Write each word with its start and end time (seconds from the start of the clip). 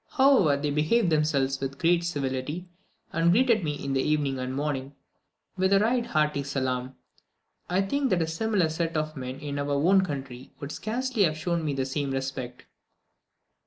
However, 0.13 0.59
they 0.59 0.71
behaved 0.71 1.11
themselves 1.11 1.59
with 1.59 1.73
the 1.73 1.77
greatest 1.77 2.13
civility, 2.13 2.67
and 3.13 3.29
greeted 3.31 3.63
me 3.63 3.75
in 3.75 3.93
the 3.93 4.01
evening 4.01 4.39
and 4.39 4.55
morning 4.55 4.95
with 5.57 5.71
a 5.73 5.79
right 5.79 6.03
hearty 6.03 6.41
salaam. 6.41 6.95
I 7.69 7.81
think 7.83 8.09
that 8.09 8.19
a 8.23 8.25
similar 8.25 8.69
set 8.69 8.97
of 8.97 9.15
men 9.15 9.35
in 9.39 9.59
our 9.59 9.69
own 9.69 10.03
country 10.03 10.53
would 10.59 10.71
scarcely 10.71 11.21
have 11.21 11.37
shown 11.37 11.63
me 11.63 11.75
the 11.75 11.85
same 11.85 12.09
respect. 12.09 12.65